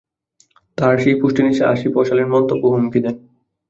তাঁর 0.77 0.95
সেই 0.97 1.15
পোস্টের 1.19 1.45
নিচে 1.47 1.63
আসিফ 1.65 1.93
অশালীন 1.97 2.29
মন্তব্য 2.31 2.63
ও 2.67 2.73
হুমকি 2.73 2.99
দেন। 3.03 3.15